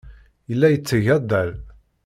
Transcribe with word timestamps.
Yella 0.49 0.67
yetteg 0.71 1.05
addal. 1.15 1.51